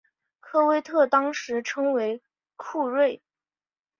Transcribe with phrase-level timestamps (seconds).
[0.39, 2.23] 科威特当时称为
[2.55, 3.21] 库锐。